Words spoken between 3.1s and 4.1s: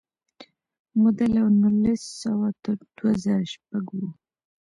زره شپږ وه.